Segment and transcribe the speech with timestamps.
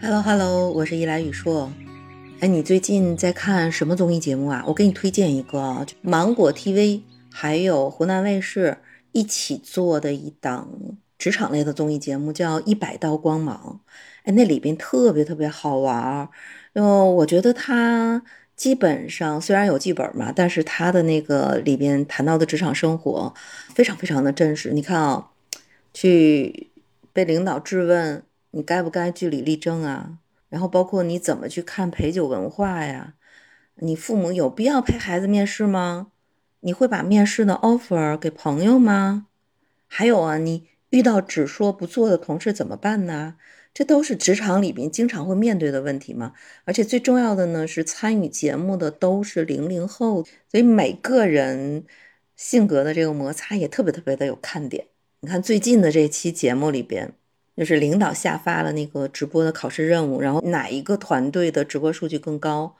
[0.00, 1.72] Hello Hello，我是一来雨硕。
[2.38, 4.62] 哎，你最近在看什么综艺节目啊？
[4.68, 8.78] 我给你推荐一个，芒果 TV 还有湖南卫视
[9.10, 10.70] 一起做的一档
[11.18, 13.80] 职场类的综艺节目，叫《一百道光芒》。
[14.22, 16.28] 哎，那里边特别特别好玩，
[16.74, 18.22] 因为我觉得它
[18.54, 23.34] 基本上虽然有剧本嘛，但是它的那个里边谈到的职场生活
[23.74, 24.70] 非常非常的真实。
[24.70, 25.30] 你看啊，
[25.92, 26.70] 去
[27.12, 28.22] 被领导质问。
[28.50, 30.18] 你该不该据理力争啊？
[30.48, 33.14] 然后包括你怎么去看陪酒文化呀？
[33.74, 36.10] 你父母有必要陪孩子面试吗？
[36.60, 39.26] 你会把面试的 offer 给朋友吗？
[39.86, 43.36] 还有啊，你遇到只说不做的同事怎么办呢？
[43.74, 46.32] 这都是职场里边经常会面对的问题嘛。
[46.64, 51.84] 而且最重要的呢，是参与节目的都是零零后，所以每个人
[52.34, 54.86] 性格的这个摩擦也特别特别的有看点。
[55.20, 57.12] 你看最近的这期节目里边。
[57.58, 62.72] 就是领导下发了那个直播的考试任务，然后哪一个团队的直播数据更高？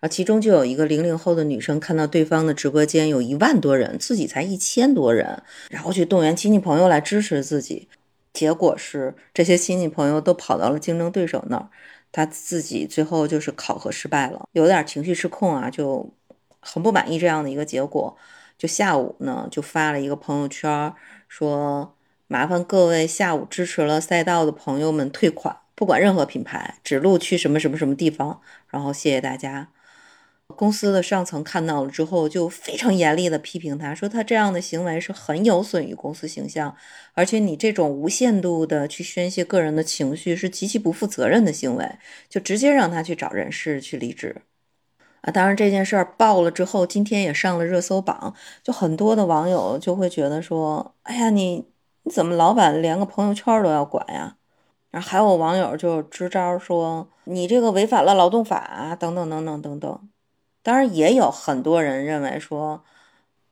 [0.00, 7.88] 然后其中就有一个零零后的女生看到对方的直播间有一万多人，自己才一千多人，然后去动员亲戚朋友来支持自己。
[8.32, 11.68] 结果是这些亲戚朋友都跑到了竞争对手那儿，
[12.10, 16.12] 她自己最后就是考核失败了，有点情绪失控啊，就
[16.58, 18.16] 很不满意这样的一个结果。
[18.58, 20.92] 就下午呢，就发了一个朋友圈
[21.28, 21.94] 说。
[22.26, 28.40] 麻烦各位下午支持了赛道的朋友们退款，不管任何品牌，指路去什么什么什么地方。
[28.68, 29.68] 然后谢谢大家。
[30.48, 36.74] 公司的上层看到了之后，就非常严厉的批评他，说他这样的行为是很有损于公司形象，
[37.14, 44.42] 而且你这种无限度的去宣泄个人的情绪是极其不负责任的行为，就直接让他去找人事去离职。
[45.22, 51.73] 啊，当然这件事儿爆了之后，今天也上了热搜榜，就很多的网友就会觉得说，哎呀你。
[52.04, 54.36] 你怎么老板连个朋友圈都要管呀？
[54.90, 60.08] 然后还有网友就支招说你这个违反了劳动法等等等等等等。
[60.62, 62.84] 当然也有很多人认为说，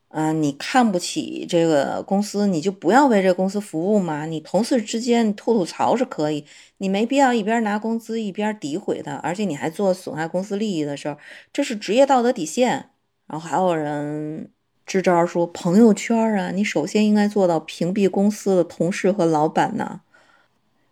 [0.09, 4.27] 嗯，你看不起这个公司，你就不要为这个公司服务嘛。
[4.27, 6.47] 你同事之间吐吐槽是可以，
[6.77, 11.19] 你没必要一边拿工资一边诋毁他，而且你还做损害公司利益的事儿，
[11.53, 12.91] 这是职业道德底线。
[13.27, 14.51] 然后还有人。
[14.85, 20.01] 支招说朋友圈啊，你首先应该做到屏蔽公司的同事和老板呢。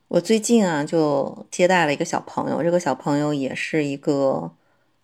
[0.08, 4.52] 我最近啊就接待了一个小朋友，这个小朋友也是一个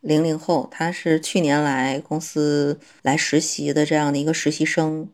[0.00, 5.08] 零零后，他是去年来公司来实习的这样的一个实习生。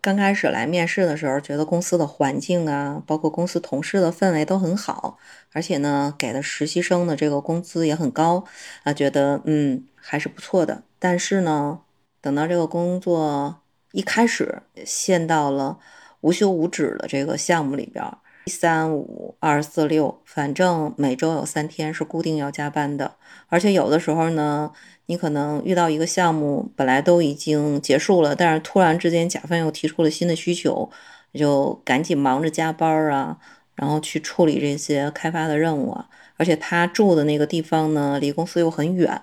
[0.00, 5.16] 刚开始来面试的时候，觉得公司的环境啊，包括公司同事的氛围都很好，
[5.52, 8.44] 而且呢给的实习生的这个工资也很高
[8.82, 10.82] 啊，觉得嗯还是不错的。
[10.98, 11.80] 但是呢。
[12.20, 13.62] 等到这个工作
[13.92, 15.78] 一开始，陷到了
[16.20, 18.04] 无休无止的这个项目里边，
[18.46, 23.16] 一三五二四六，反正每周有三天是固定要加班的。
[23.48, 24.72] 而且有的时候呢，
[25.06, 30.90] 你可能遇到一个项目本来都已经结束了，但是突然之间甲方又提出了新的需求，
[31.32, 33.38] 就赶紧忙着加班啊，
[33.74, 36.08] 然后去处理这些开发的任务啊。
[36.38, 39.22] 而且他住的那个地方呢，离公司又很远，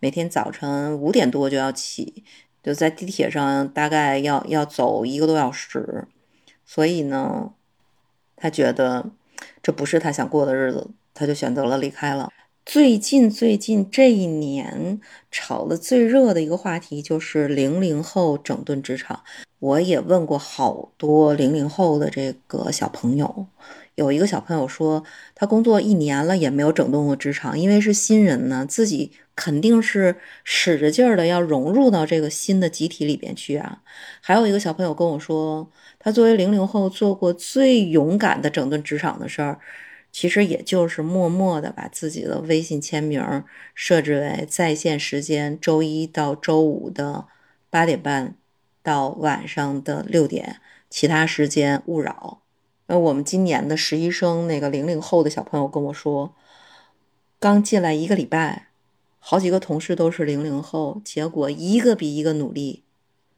[0.00, 2.24] 每天早晨五点多就要起，
[2.62, 6.08] 就在地铁上大概要要走一个多小时，
[6.64, 7.52] 所以呢，
[8.34, 9.10] 他觉得
[9.62, 12.32] 这不是他想过的日子，他就选择了离开了。
[12.64, 14.98] 最近最近这一年
[15.30, 19.22] 炒的最热的一个话题就是零零后整顿职场，
[19.58, 23.46] 我也问过好多零零后的这个小朋友。
[23.96, 33.82] 有一个小朋友说，他工作一年了也没有整顿过职场，因为是新人呢，自己肯定是使着劲儿的要融入到这个新的集体里边去啊。
[34.20, 39.60] 还有一个小朋友跟我说，他作为零零后做过最勇敢的整顿职场的事儿，
[40.10, 43.44] 其实也就是默默的把自己的微信签名
[43.74, 47.26] 设置为在线时间，周一到周五的
[47.70, 48.34] 八点半
[48.82, 52.43] 到晚上的六点，其他时间勿扰。
[52.86, 56.34] 那我们今年的实习生，那个零零后的小朋友跟我说，
[57.40, 58.68] 刚进来一个礼拜，
[59.18, 62.82] 好几个同事都是零零后，结果一个比一个努力。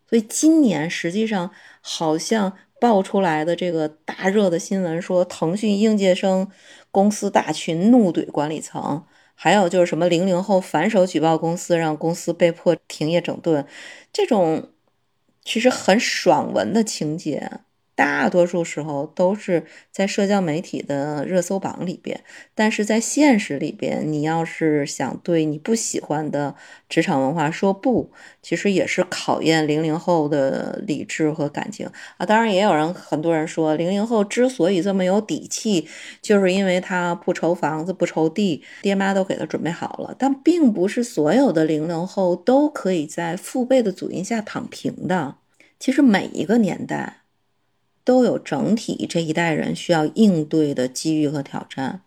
[0.08, 1.50] 所以今年实际上
[1.81, 6.48] 好像爆出来的这个大热的新闻，说腾讯应届生
[6.90, 9.04] 公司大群怒怼管理层，
[9.34, 13.66] 还有就是什么零零后反手举报公司，让公司被迫停业整顿，
[14.12, 14.70] 这种
[15.44, 17.60] 其实很爽文的情节。
[17.96, 22.22] 大多数时候都是在社交媒体的热搜榜里边，
[22.54, 26.54] 但是在现实里边，你要是想对你不喜欢的
[26.90, 28.12] 职场文化说不，
[28.43, 32.26] 其实也是考验零零后的理智和感情啊。
[32.26, 35.88] 当然，也有人很多人说，零零后之所以这么有底气，
[36.20, 40.14] 就是因为他不愁房子不愁地，爹妈都给他准备好了。
[40.19, 45.37] 但并不是所有的零零后都可以在父辈的祖荫下躺平的。
[45.81, 47.22] 其实每一个年代。
[48.06, 52.03] 都有整体这一代人需要应对的机遇和挑战。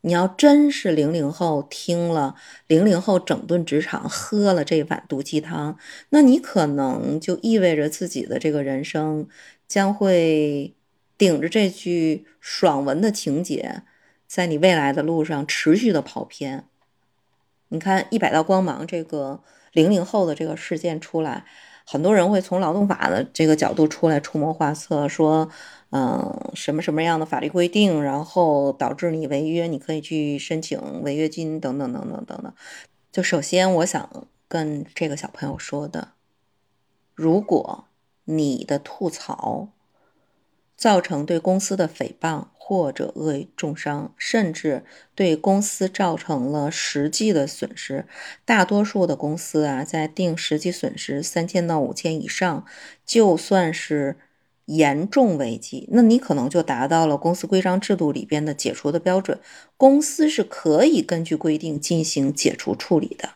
[0.00, 2.36] 你要真是零零后听了
[2.66, 5.76] 零零后整顿职场，喝了这碗毒鸡汤，
[6.08, 9.28] 那你可能就意味着自己的这个人生
[9.68, 10.74] 将会
[11.18, 13.82] 顶着这句爽文的情节，
[14.26, 16.64] 在你未来的路上持续的跑偏。
[17.68, 19.42] 你看一百道光芒这个
[19.72, 21.44] 零零后的这个事件出来。
[21.88, 25.48] 很多人会从劳动法的这个角度出来出谋划策，说，
[25.90, 32.52] 嗯，什么什么样的法律规定，然后导致你违约，你可以去申请违约金，等等等等等等。
[33.12, 36.08] 就首先，我想跟这个小朋友说的，
[37.14, 37.84] 如果
[38.24, 39.68] 你的吐槽
[40.76, 42.44] 造成对公司的诽谤。
[42.68, 44.84] 或者恶意重伤，甚至
[45.14, 48.06] 对公司造成了实际的损失。
[48.44, 52.64] 大多数的公司啊，在定实际损失三千到五千以上，
[53.04, 54.16] 就算是
[54.64, 59.38] 严重违纪，那你可能就达到了公司规章制度里边的解除的标准。
[59.76, 63.34] 公司是可以根据规定进行解除处理的。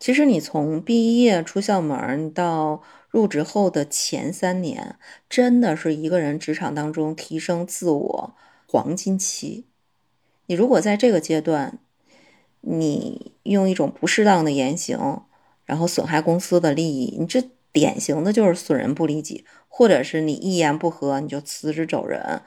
[0.00, 2.82] 其实你从毕业出校门到
[3.18, 4.94] 入职后的前三年，
[5.28, 8.34] 真的是一个人职场当中提升自我。
[8.68, 9.64] 黄金期，
[10.46, 11.80] 你如果在这个阶段，
[12.60, 15.24] 你用一种不适当的言行，
[15.64, 17.42] 然后损害公司的利益，你这
[17.72, 22.42] 典型的就是损人不利己，或者是你一言不合你就辞职走人，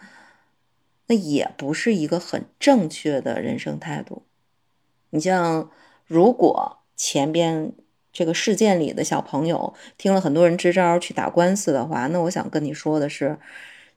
[1.07, 4.23] 那也不是一个很正确的人生态度。
[5.09, 5.69] 你像，
[6.05, 7.73] 如果前边
[8.11, 13.37] 这个事件里的小朋友听了很多人支招去打官司的话，那我想跟你说的是。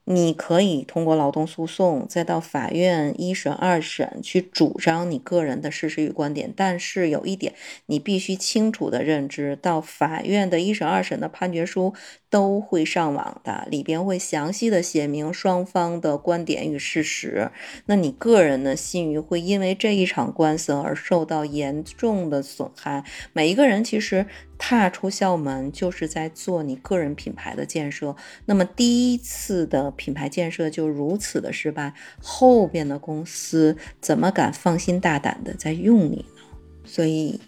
[0.07, 6.53] 你可以通过劳动诉讼，再到法院一审、二审去主张你个人的事实与观点。
[6.55, 7.55] 但是有一点，
[7.87, 11.95] 你必须清楚的认知到，法院的一审、二审的判决书
[12.29, 17.51] 都会上网的，里边会详细的写明双方的观点与事实。
[17.87, 23.05] 那你个人的信誉会因为这一场官司而受到严重的损害。
[23.33, 24.27] 每一个人其实。
[24.57, 28.17] 踏出校门就是在做你个人品牌的建设，
[28.47, 31.93] 那么第一次的品牌建设就如此的失败，
[32.23, 36.43] 后边的公司怎么敢放心大胆的在用你呢？
[36.85, 37.41] 所以，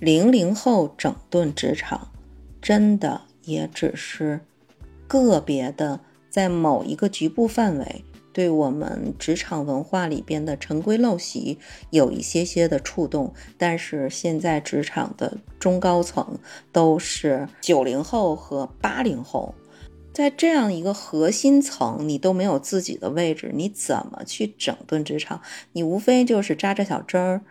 [0.00, 2.10] 零零后整顿职场，
[2.60, 4.40] 真的也只是
[5.06, 8.04] 个别的在某一个局部范围。
[8.32, 11.58] 对我们职场文化里边的陈规陋习
[11.90, 16.38] 有一些些的触动，但是现在职场的中高层
[16.70, 19.54] 都是九零后和八零后，
[20.12, 25.40] 在这样一个核心层，你都没有自己的位置，你怎么去整顿职场？
[25.72, 27.42] 你无非就是扎扎小针儿、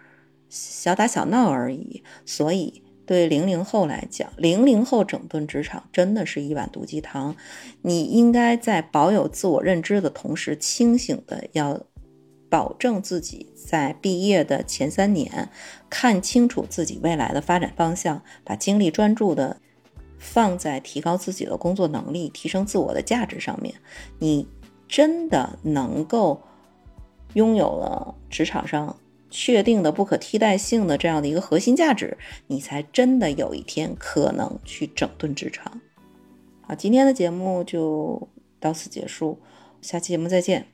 [0.50, 2.84] 小打小闹而已，所以。
[3.10, 7.36] 对零零后来讲，零零后整顿职场真的是一碗毒鸡汤。
[7.82, 11.82] 你应该在保有自我认知的同时，清醒的要
[12.52, 15.50] 保证自己在毕业的前三年
[15.90, 19.58] 看清楚自己未来的发展方向，把精力专注的
[20.20, 23.74] 放在提高自己的工作能力、提升自我的价值上面。
[24.20, 24.48] 你
[24.88, 26.40] 真的能够
[27.34, 28.96] 拥有了职场上。
[29.30, 32.18] 确定的不可替代性的这样的一个核心价值，
[32.48, 35.82] 你才真的有一天可能去整顿职场。
[36.62, 38.28] 好，今天的节目就
[38.60, 39.40] 到此结束，
[39.82, 40.68] 下期节目再见。